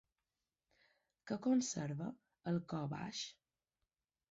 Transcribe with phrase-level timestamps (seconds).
[1.31, 2.09] Què conserva
[2.55, 3.23] El cor baix?